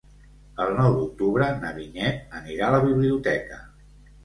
El 0.63 0.71
nou 0.79 0.95
d'octubre 1.01 1.51
na 1.59 1.75
Vinyet 1.77 2.35
anirà 2.41 2.69
a 2.69 2.75
la 2.79 2.83
biblioteca. 2.89 3.63